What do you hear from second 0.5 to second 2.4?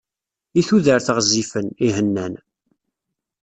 I tudert ɣezzifen, ihennan.